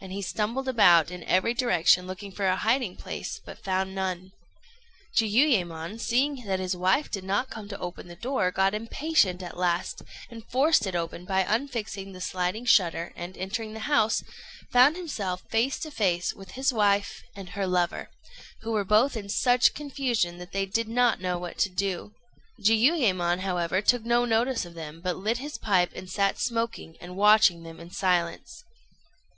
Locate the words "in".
1.10-1.24, 19.16-19.28, 27.80-27.90